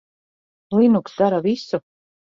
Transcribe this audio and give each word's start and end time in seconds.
Linux 0.79 1.15
dara 1.21 1.43
visu. 1.49 1.83